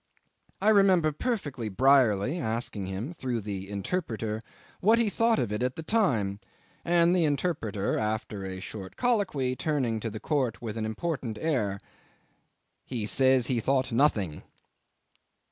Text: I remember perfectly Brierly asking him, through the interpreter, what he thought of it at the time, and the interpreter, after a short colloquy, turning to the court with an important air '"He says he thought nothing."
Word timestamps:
I 0.59 0.69
remember 0.69 1.11
perfectly 1.11 1.69
Brierly 1.69 2.39
asking 2.39 2.87
him, 2.87 3.13
through 3.13 3.41
the 3.41 3.69
interpreter, 3.69 4.41
what 4.79 4.97
he 4.97 5.09
thought 5.11 5.37
of 5.37 5.51
it 5.51 5.61
at 5.61 5.75
the 5.75 5.83
time, 5.83 6.39
and 6.83 7.15
the 7.15 7.23
interpreter, 7.23 7.99
after 7.99 8.43
a 8.43 8.59
short 8.61 8.95
colloquy, 8.95 9.55
turning 9.55 9.99
to 9.99 10.09
the 10.09 10.19
court 10.19 10.59
with 10.59 10.75
an 10.75 10.85
important 10.87 11.37
air 11.37 11.79
'"He 12.83 13.05
says 13.05 13.45
he 13.45 13.59
thought 13.59 13.91
nothing." 13.91 14.41